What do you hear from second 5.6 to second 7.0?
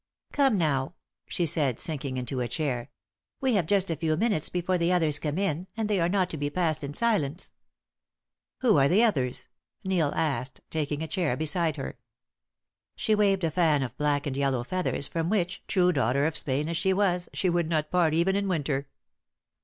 and they are not to be passed in